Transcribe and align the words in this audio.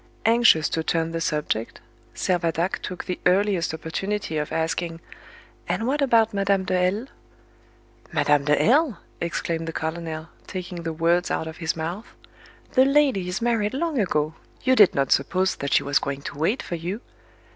Anxious 0.25 0.67
to 0.69 0.83
turn 0.83 1.11
the 1.11 1.21
subject, 1.21 1.79
Servadac 2.15 2.79
took 2.79 3.05
the 3.05 3.19
earliest 3.27 3.71
opportunity 3.71 4.35
of 4.39 4.51
asking, 4.51 4.99
"And 5.69 5.85
what 5.85 6.01
about 6.01 6.33
Madame 6.33 6.63
de 6.65 6.73
L?" 6.73 7.05
"Madame 8.11 8.45
de 8.45 8.59
L!" 8.59 8.97
exclaimed 9.21 9.67
the 9.67 9.71
colonel, 9.71 10.29
taking 10.47 10.81
the 10.81 10.91
words 10.91 11.29
out 11.29 11.45
of 11.45 11.57
his 11.57 11.75
mouth; 11.75 12.15
"the 12.71 12.83
lady 12.83 13.29
is 13.29 13.43
married 13.43 13.75
long 13.75 13.99
ago; 13.99 14.33
you 14.63 14.75
did 14.75 14.95
not 14.95 15.11
suppose 15.11 15.57
that 15.57 15.71
she 15.71 15.83
was 15.83 15.99
going 15.99 16.23
to 16.23 16.35
wait 16.39 16.63
for 16.63 16.73
you. 16.73 17.01